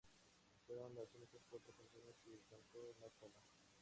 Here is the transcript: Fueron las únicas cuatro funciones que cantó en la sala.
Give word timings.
Fueron 0.65 0.95
las 0.95 1.13
únicas 1.13 1.43
cuatro 1.47 1.73
funciones 1.73 2.15
que 2.23 2.41
cantó 2.49 2.89
en 2.91 3.01
la 3.01 3.09
sala. 3.19 3.39